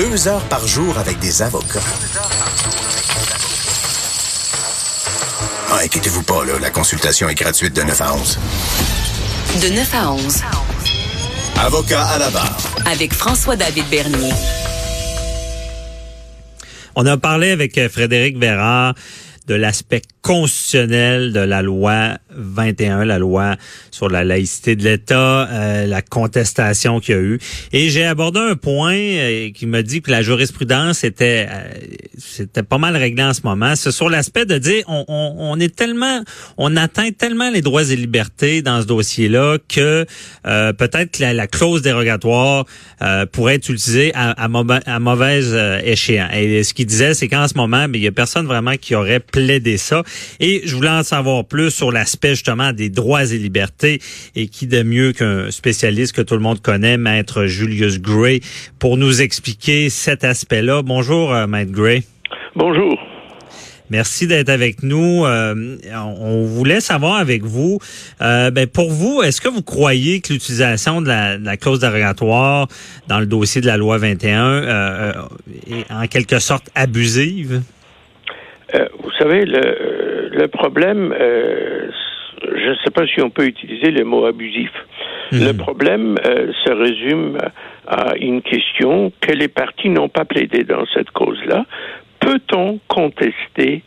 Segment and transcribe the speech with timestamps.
[0.00, 1.82] Deux heures par jour avec des avocats.
[5.70, 8.38] Ah, inquiétez-vous pas, là, la consultation est gratuite de 9 à 11.
[9.60, 10.36] De 9 à 11.
[11.58, 12.56] Avocat à la barre.
[12.86, 14.32] Avec François-David Bernier.
[16.96, 18.94] On a parlé avec euh, Frédéric Vérard
[19.46, 23.56] de l'aspect constitutionnel de la loi 21, la loi
[23.90, 27.38] sur la laïcité de l'État, euh, la contestation qu'il y a eu.
[27.72, 31.70] Et j'ai abordé un point euh, qui me dit que la jurisprudence était euh,
[32.18, 33.74] c'était pas mal réglé en ce moment.
[33.76, 36.22] C'est sur l'aspect de dire on, on, on, est tellement,
[36.58, 40.04] on atteint tellement les droits et libertés dans ce dossier-là que
[40.42, 42.66] peut-être que la, la, clause dérogatoire
[43.32, 46.30] pourrait être utilisée à, à, à mauvaise échéance.
[46.34, 48.94] Et ce qu'il disait, c'est qu'en ce moment, mais il y a personne vraiment qui
[48.94, 50.02] aurait plaidé ça.
[50.40, 54.00] Et je voulais en savoir plus sur l'aspect justement des droits et libertés
[54.36, 58.40] et qui de mieux qu'un spécialiste que tout le monde connaît, maître Julius Gray,
[58.78, 60.82] pour nous expliquer cet aspect-là.
[60.82, 62.04] Bonjour, euh, maître Gray.
[62.56, 62.98] Bonjour.
[63.90, 65.24] Merci d'être avec nous.
[65.26, 67.80] Euh, on voulait savoir avec vous,
[68.22, 71.80] euh, ben pour vous, est-ce que vous croyez que l'utilisation de la, de la, clause
[71.80, 72.68] dérogatoire
[73.08, 75.12] dans le dossier de la loi 21 euh,
[75.68, 77.62] est en quelque sorte abusive?
[78.74, 81.90] Euh, vous savez, le, le problème, euh,
[82.42, 84.70] je ne sais pas si on peut utiliser le mot abusif.
[85.32, 85.38] Mmh.
[85.46, 87.38] Le problème euh, se résume
[87.86, 91.66] à une question que les partis n'ont pas plaidé dans cette cause-là.
[92.20, 93.82] Peut-on contester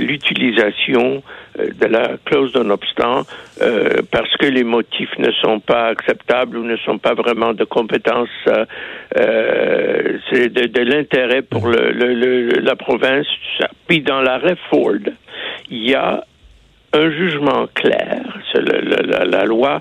[0.00, 1.22] l'utilisation
[1.58, 3.22] de la clause non-obstant
[3.60, 7.64] euh, parce que les motifs ne sont pas acceptables ou ne sont pas vraiment de
[7.64, 13.26] compétence, euh, c'est de, de l'intérêt pour le, le, le, la province.
[13.26, 13.70] Tout ça.
[13.86, 15.04] Puis dans l'arrêt Ford,
[15.70, 16.24] il y a
[16.94, 18.22] un jugement clair,
[18.52, 19.80] c'est la, la, loi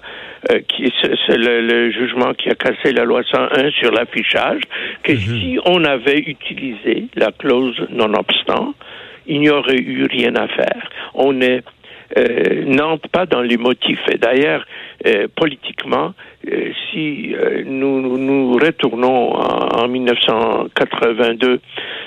[0.50, 4.62] euh, qui c'est le, le, jugement qui a cassé la loi 101 sur l'affichage,
[5.04, 5.40] que mm -hmm.
[5.40, 8.74] si on avait utilisé la clause non-obstant,
[9.26, 10.90] il n'y aurait eu rien à faire.
[11.14, 11.40] On
[12.18, 14.02] euh, n'entre pas dans les motifs.
[14.12, 14.66] Et d'ailleurs,
[15.08, 16.14] euh, politiquement,
[16.50, 17.34] euh, si
[17.66, 21.62] nous retournons en, en 1982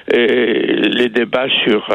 [0.08, 1.88] les débats sur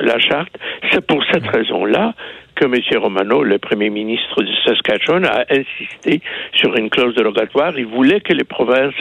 [0.00, 0.56] la charte,
[0.92, 2.14] c'est pour cette raison-là
[2.54, 3.02] que M.
[3.02, 6.20] Romano, le premier ministre de Saskatchewan, a insisté
[6.54, 7.78] sur une clause dérogatoire.
[7.78, 8.94] Il voulait que les provinces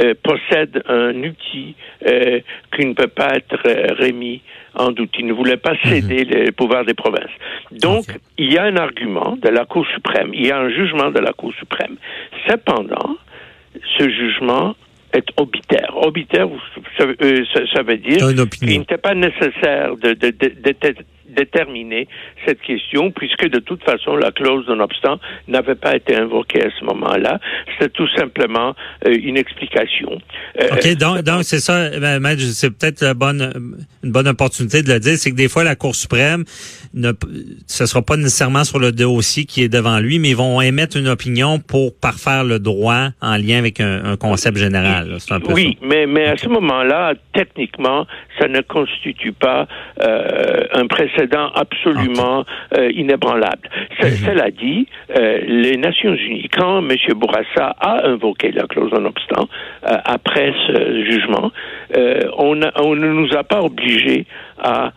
[0.00, 1.74] euh, possède un outil
[2.06, 2.40] euh,
[2.74, 4.42] qui ne peut pas être euh, remis
[4.74, 5.10] en doute.
[5.18, 6.28] Il ne voulait pas céder mmh.
[6.28, 7.30] les pouvoirs des provinces.
[7.70, 8.18] Donc, okay.
[8.38, 11.20] il y a un argument de la Cour suprême, il y a un jugement de
[11.20, 11.96] la Cour suprême.
[12.48, 13.16] Cependant,
[13.98, 14.74] ce jugement
[15.12, 15.96] est obitaire.
[15.96, 16.48] Obitaire,
[16.98, 18.18] ça, euh, ça, ça veut dire
[18.58, 20.72] qu'il n'était pas nécessaire de, de, de, de
[21.34, 22.08] déterminer
[22.46, 25.18] cette question, puisque de toute façon, la clause non-obstant
[25.48, 27.40] n'avait pas été invoquée à ce moment-là.
[27.72, 28.74] C'était tout simplement
[29.06, 30.20] euh, une explication.
[30.60, 33.52] Euh, OK, donc, donc c'est ça, ben, c'est peut-être une bonne,
[34.02, 36.44] une bonne opportunité de le dire, c'est que des fois, la Cour suprême,
[36.94, 37.12] ne,
[37.66, 40.96] ce sera pas nécessairement sur le dossier qui est devant lui, mais ils vont émettre
[40.96, 45.16] une opinion pour parfaire le droit en lien avec un, un concept général.
[45.30, 45.86] Un peu oui, ça.
[45.86, 48.06] mais, mais à ce moment-là, techniquement,
[48.38, 49.66] ça ne constitue pas
[50.02, 51.23] euh, un précédent
[51.54, 52.80] absolument okay.
[52.80, 53.68] euh, inébranlable.
[53.68, 54.24] Mm -hmm.
[54.26, 54.86] Cela dit,
[55.16, 56.90] euh, les Nations Unies, quand M.
[57.20, 60.76] Bourassa a invoqué la clause non obstant euh, après ce
[61.10, 61.50] jugement,
[62.38, 64.22] on, a, on, ne nous a pas obligés
[64.58, 64.92] à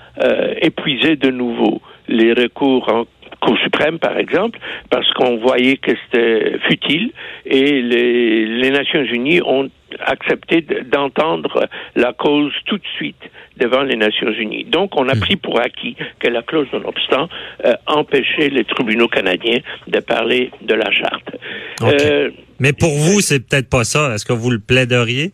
[0.69, 3.03] épuiser de nouveau les recours en
[3.39, 4.57] Cour suprême, par exemple,
[4.89, 7.11] parce qu'on voyait que c'était futile
[7.45, 9.69] et les, les Nations Unies ont
[10.05, 13.21] accepté d'entendre la cause tout de suite
[13.57, 14.65] devant les Nations Unies.
[14.65, 17.27] Donc, on a pris pour acquis que la clause non-obstant
[17.65, 21.35] euh, empêchait les tribunaux canadiens de parler de la charte.
[21.81, 21.95] Okay.
[22.01, 22.29] Euh,
[22.59, 24.13] Mais pour vous, c'est peut-être pas ça.
[24.13, 25.31] Est-ce que vous le plaideriez?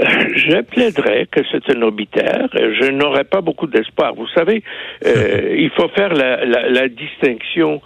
[0.00, 2.48] je plaiderais que c'est un obitaire.
[2.52, 4.14] Je n'aurais pas beaucoup d'espoir.
[4.14, 4.62] Vous savez,
[5.04, 7.80] euh, il faut faire la, la, la distinction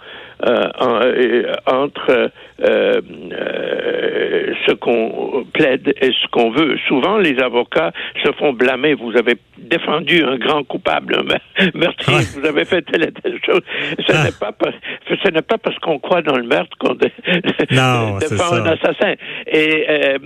[0.45, 2.31] euh, euh, entre
[2.61, 3.01] euh,
[4.67, 6.77] ce qu'on plaide et ce qu'on veut.
[6.87, 7.91] Souvent, les avocats
[8.23, 8.93] se font blâmer.
[8.93, 11.15] Vous avez défendu un grand coupable,
[11.59, 13.61] un meurtrier, vous avez fait telle et telle chose.
[14.07, 14.23] Ce Ah.
[14.25, 14.75] n'est pas parce,
[15.07, 17.11] ce n'est pas parce qu'on croit dans le meurtre qu'on dé-
[17.69, 19.13] défend un assassin.
[19.47, 20.17] Et euh,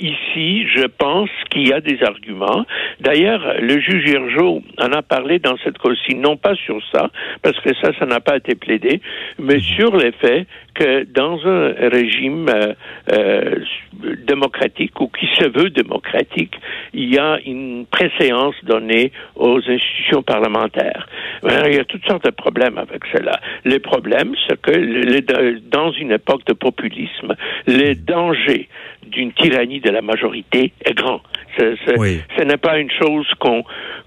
[0.00, 2.64] ici, je pense qu'il y a des arguments.
[3.00, 7.10] D'ailleurs, le juge Hirjo en a parlé dans cette cause-ci, non pas sur ça,
[7.42, 8.93] parce que ça, ça n'a pas été plaidé,
[9.38, 12.74] mais sur le fait que dans un régime euh,
[13.12, 13.58] euh,
[14.26, 16.54] démocratique ou qui se veut démocratique,
[16.92, 21.08] il y a une préséance donnée aux institutions parlementaires.
[21.44, 23.40] Alors, il y a toutes sortes de problèmes avec cela.
[23.64, 27.34] Les problèmes, c'est que les- dans une époque de populisme,
[27.66, 28.68] les dangers
[29.10, 31.20] d'une tyrannie de la majorité est grand.
[31.58, 32.20] Ce, ce- Oui.
[32.36, 33.62] ce n'est pas une chose qu'on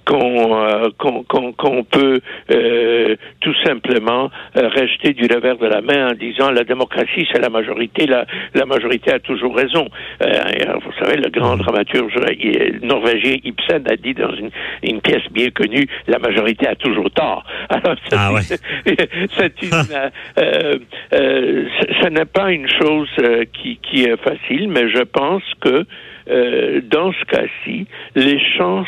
[0.06, 2.22] qu'on euh, qu'on peut
[2.52, 7.40] euh, tout simplement euh, rejeter du revers de la main en disant la démocratie c'est
[7.42, 9.88] la majorité, la, la majorité a toujours raison.
[10.22, 14.50] Euh, alors, vous savez, le grand dramaturge euh, norvégien Ibsen a dit dans une,
[14.84, 17.44] une pièce bien connue la majorité a toujours tort.
[17.70, 18.42] Alors, Ah ouais.
[18.44, 20.10] c'est une, euh,
[20.40, 20.76] euh,
[21.14, 25.44] euh, ce- ce n'est pas une chose euh, qui, qui est facile, mais je pense
[25.62, 25.86] que
[26.30, 28.88] euh, dans ce cas-ci, les chances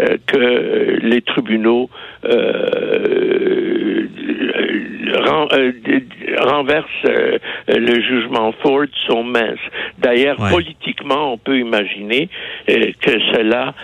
[0.00, 1.88] euh, que les tribunaux
[2.24, 4.06] euh,
[5.24, 5.48] ren-
[6.40, 7.12] renversent
[7.68, 9.58] le jugement Ford sont minces.
[9.98, 10.50] D'ailleurs, Ouais.
[10.50, 12.28] politiquement, on peut imaginer
[12.66, 13.74] que cela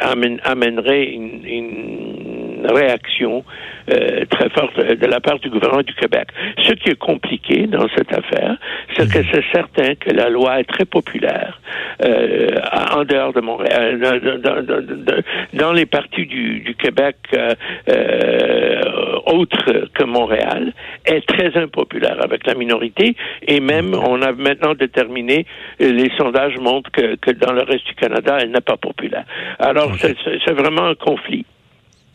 [0.00, 3.44] amène- amènerait une, une réaction
[3.92, 6.28] euh, très forte de la part du gouvernement du Québec.
[6.62, 8.56] Ce qui est compliqué dans cette affaire,
[8.96, 11.60] c'est que c'est certain que la loi est très populaire
[12.04, 12.50] euh,
[12.96, 15.22] en dehors de Montréal, dans, dans- dans- dans-
[15.54, 17.54] dans les parties du, du Québec euh,
[17.88, 20.72] euh, autres que Montréal,
[21.04, 23.16] est très impopulaire avec la minorité
[23.46, 25.46] et même on a maintenant déterminé,
[25.80, 29.24] euh, les sondages montrent que, que dans le reste du Canada, elle n'est pas populaire.
[29.58, 31.44] Alors c'est vraiment un conflit.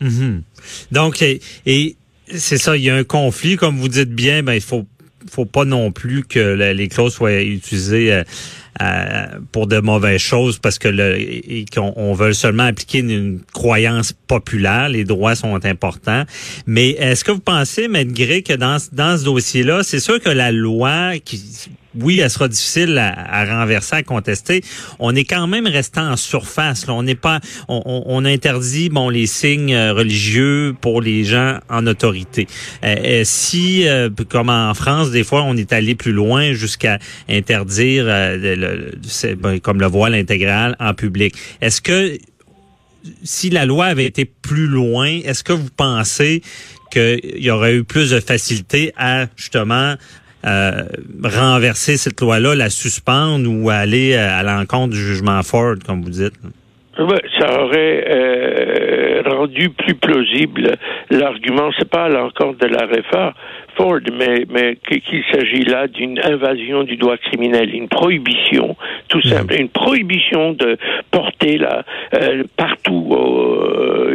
[0.02, 0.42] Mhm.
[0.90, 1.96] Donc, et, et
[2.34, 4.86] c'est ça, il y a un conflit, comme vous dites bien, ben il faut
[5.30, 8.22] faut pas non plus que les clauses soient utilisées
[8.80, 13.10] euh, pour de mauvaises choses parce que le, et qu'on on veut seulement appliquer une,
[13.10, 14.88] une croyance populaire.
[14.88, 16.24] Les droits sont importants.
[16.66, 20.30] Mais est-ce que vous pensez, Maître Gray, que dans, dans ce dossier-là, c'est sûr que
[20.30, 21.40] la loi qui
[22.00, 24.62] oui, elle sera difficile à, renverser, à contester.
[24.98, 26.86] On est quand même resté en surface.
[26.88, 32.46] On n'est pas, on, interdit bon les signes euh, religieux pour les gens en autorité.
[32.84, 36.98] Euh, euh, si, euh, comme en France, des fois, on est allé plus loin jusqu'à
[37.28, 41.34] interdire, ben, comme le voile intégral en public.
[41.60, 42.18] Est-ce que
[43.22, 46.42] si la loi avait été plus loin, est-ce que vous pensez
[46.92, 49.96] qu'il y aurait eu plus de facilité à justement
[50.44, 50.82] euh,
[51.22, 56.10] renverser cette loi-là, la suspendre ou aller euh, à l'encontre du jugement Ford, comme vous
[56.10, 56.34] dites?
[56.98, 60.76] Ouais, ça aurait euh, rendu plus plausible
[61.10, 61.70] l'argument.
[61.78, 63.32] C'est pas à l'encontre de la réforme
[63.76, 68.76] Ford, mais, mais qu- qu'il s'agit là d'une invasion du droit criminel, une prohibition,
[69.08, 70.76] tout simple, une prohibition de
[71.10, 71.84] porter là
[72.14, 74.12] euh, partout euh,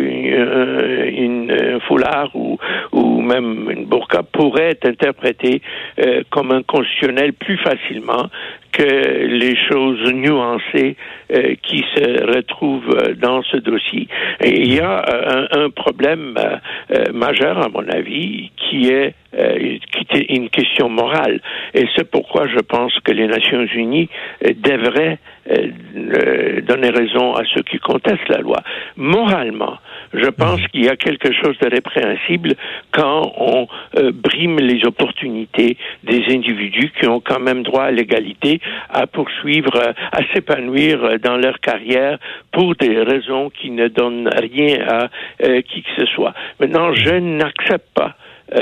[1.12, 2.58] une, une foulard ou,
[2.92, 5.62] ou même une burqa pourrait être interprétée
[6.00, 8.28] euh, comme inconstitutionnel plus facilement
[8.72, 10.96] que les choses nuancées
[11.34, 14.08] euh, qui se retrouvent euh, dans ce dossier.
[14.44, 16.58] Et il y a euh, un, un problème euh,
[16.94, 21.42] euh, majeur, à mon avis, qui est, euh, qui est une question morale.
[21.74, 24.10] Et c'est pourquoi je pense que les Nations Unies
[24.46, 28.58] euh, devraient euh, euh, donner raison à ceux qui contestent la loi.
[28.98, 29.78] Moralement,
[30.14, 32.56] je pense qu'il y a quelque chose de répréhensible
[32.92, 33.68] quand on
[33.98, 39.94] euh, brime les opportunités des individus qui ont quand même droit à l'égalité, à poursuivre,
[40.12, 42.18] à s'épanouir dans leur carrière
[42.52, 45.10] pour des raisons qui ne donnent rien à
[45.44, 46.34] euh, qui que ce soit.
[46.60, 48.16] Maintenant, je n'accepte pas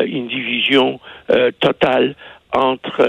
[0.06, 1.00] une division
[1.30, 2.16] euh, totale
[2.54, 3.02] entre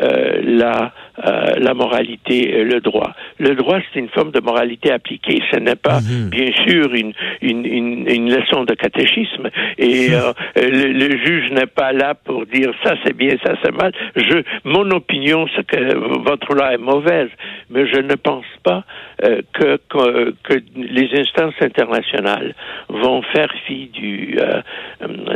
[0.00, 0.92] euh, la,
[1.26, 3.12] euh, la moralité et le droit.
[3.38, 5.42] Le droit, c'est une forme de moralité appliquée.
[5.50, 6.28] Ce n'est pas, Mhm.
[6.30, 9.48] bien sûr, une, une, une, une leçon de catéchisme.
[9.76, 13.72] Et euh, le, le juge n'est pas là pour dire ça c'est bien, ça c'est
[13.74, 13.92] mal.
[14.14, 17.30] Je, mon opinion, c'est que votre loi est mauvaise,
[17.70, 18.84] mais je ne pense pas
[19.24, 22.54] euh, que, que, que les instances internationales
[22.88, 24.62] vont faire fi du, euh,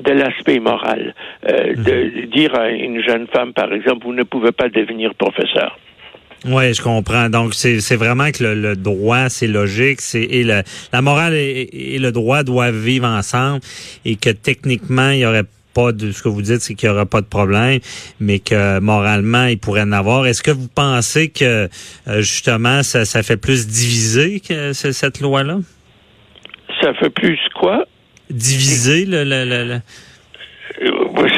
[0.07, 1.15] de l'aspect moral.
[1.49, 5.79] Euh, De dire à une jeune femme, par exemple, vous ne pouvez pas devenir professeur.
[6.45, 7.29] Oui, je comprends.
[7.29, 11.95] Donc, c'est vraiment que le, le droit, c'est logique, c'est et le, la morale et,
[11.95, 13.61] et le droit doivent vivre ensemble
[14.05, 15.45] et que techniquement, il y aurait
[15.75, 17.81] pas de ce que vous dites, c'est qu'il y aura pas de problème,
[18.21, 20.27] mais que moralement, il pourrait en avoir.
[20.27, 21.69] Est-ce que vous pensez que
[22.09, 25.59] euh, justement, ça, ça fait plus diviser que cette loi-là?
[26.81, 27.87] Ça fait plus quoi?
[28.31, 29.81] Diviser le, le,
[30.83, 31.29] euh,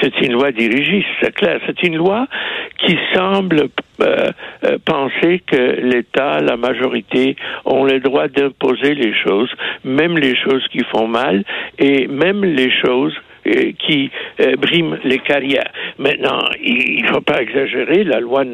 [0.00, 1.60] C'est une loi dirigiste, c'est clair.
[1.66, 2.26] C'est une loi
[2.78, 3.68] qui semble
[4.00, 4.30] euh,
[4.64, 9.50] euh, penser que l'État, la majorité, ont le droit d'imposer les choses,
[9.84, 11.44] même les choses qui font mal,
[11.78, 13.14] et même les choses
[13.78, 15.70] qui euh, briment les carrières.
[15.98, 18.04] Maintenant, il ne faut pas exagérer.
[18.04, 18.44] La loi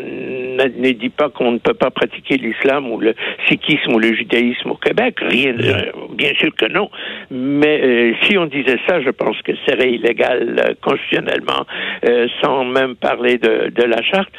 [0.65, 3.15] ne dit pas qu'on ne peut pas pratiquer l'islam ou le
[3.49, 5.17] sikhisme ou le judaïsme au Québec.
[5.21, 6.91] Rien, euh, bien sûr que non.
[7.31, 11.67] Mais si on disait ça, je pense que ce serait illégal constitutionnellement,
[12.43, 14.31] sans même parler de, de, la charte.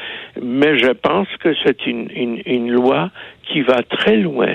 [0.42, 3.10] Mais je pense que c'est une, une, une, loi
[3.44, 4.54] qui va très loin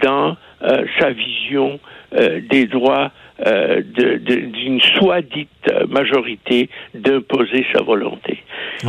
[0.00, 0.36] dans
[0.98, 1.80] sa vision
[2.50, 3.10] des droits
[3.46, 8.42] euh, d'une soi-dite majorité d'imposer sa volonté.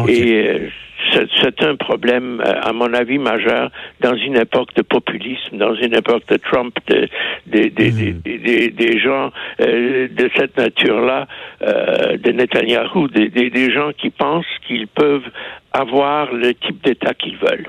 [0.08, 0.70] Et euh,
[1.14, 5.96] c'est un problème, euh, à mon avis, majeur dans une époque de populisme, dans une
[5.96, 7.08] époque de Trump, de,
[7.48, 11.28] de, de, des gens de cette nature-là,
[11.62, 15.30] de Netanyahu, des gens qui pensent qu'ils peuvent
[15.74, 17.68] avoir le type d'État qu'ils veulent.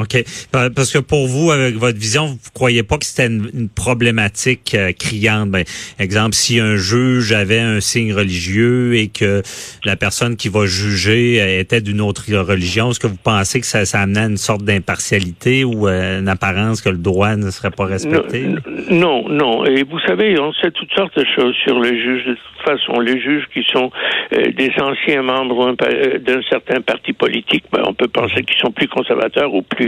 [0.00, 0.24] OK.
[0.50, 4.92] Parce que pour vous, avec votre vision, vous croyez pas que c'était une, problématique euh,
[4.92, 5.50] criante?
[5.50, 5.64] Ben,
[5.98, 9.42] exemple, si un juge avait un signe religieux et que
[9.84, 13.66] la personne qui va juger euh, était d'une autre religion, est-ce que vous pensez que
[13.66, 17.70] ça, ça amenait une sorte d'impartialité ou euh, une apparence que le droit ne serait
[17.70, 18.46] pas respecté?
[18.90, 19.64] Non, non.
[19.64, 22.24] Et vous savez, on sait toutes sortes de choses sur les juges.
[22.26, 23.90] De toute façon, les juges qui sont
[24.30, 25.74] des anciens membres
[26.20, 29.81] d'un certain parti politique, ben, on peut penser qu'ils sont plus conservateurs ou plus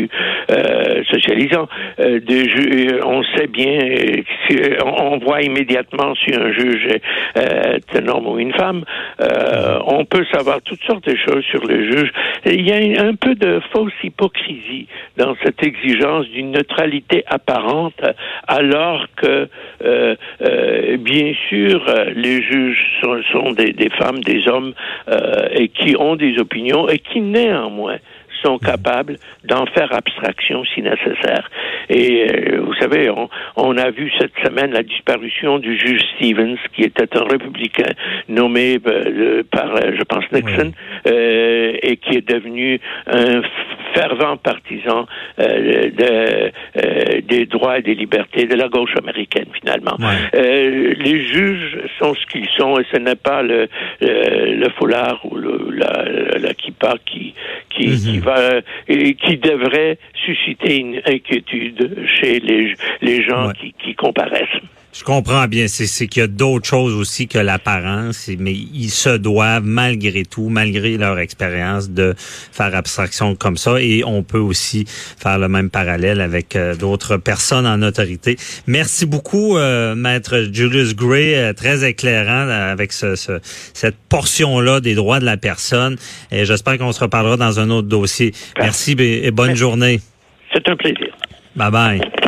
[0.51, 1.69] euh, socialisant.
[2.01, 2.21] Euh,
[3.05, 8.53] on sait bien, euh, on, voit immédiatement si un juge est un homme ou une
[8.53, 8.85] femme.
[9.87, 12.13] on peut savoir toutes sortes de choses sur le juge.
[12.47, 14.87] Il y a un peu de fausse hypocrisie
[15.17, 18.01] dans cette exigence d'une neutralité apparente,
[18.47, 19.49] alors que,
[20.97, 21.85] bien sûr,
[22.15, 22.85] les juges
[23.33, 24.75] sont, des, femmes, des hommes,
[25.53, 27.99] et qui ont des opinions et qui néanmoins
[28.45, 31.51] sont capables d'en faire abstraction si nécessaire.
[31.89, 36.59] Et euh, vous savez, on, on, a vu cette semaine la disparition du juge Stevens,
[36.75, 37.93] qui était un républicain
[38.29, 40.73] nommé euh, par, euh, je pense, Nixon,
[41.07, 43.43] et qui est devenu un
[43.95, 45.07] fervent partisan
[45.39, 49.97] de, des droits et des libertés de la gauche américaine, finalement.
[50.33, 53.69] les juges sont ce qu'ils sont, et ce n'est pas le,
[54.01, 57.35] le, foulard ou le, la, la kippa qui,
[57.77, 63.75] qui, qui va euh, et qui devrait susciter une inquiétude chez les, les gens qui,
[63.79, 64.61] qui comparaissent.
[64.97, 65.67] Je comprends bien.
[65.67, 70.49] C'est qu'il y a d'autres choses aussi que l'apparence, mais ils se doivent, malgré tout,
[70.49, 73.81] malgré leur expérience, de faire abstraction comme ça.
[73.81, 78.37] Et on peut aussi faire le même parallèle avec euh, d'autres personnes en autorité.
[78.69, 85.19] Merci beaucoup, euh, Maître Julius Gray, euh, très éclairant avec ce, cette portion-là des droits
[85.19, 85.97] de la personne.
[86.31, 88.33] Et j'espère qu'on se reparlera dans un autre dossier.
[88.59, 90.01] Merci et bonne journée.
[90.53, 91.09] C'est un plaisir.
[91.57, 92.24] Bye bye.